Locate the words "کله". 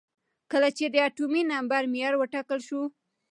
0.51-0.69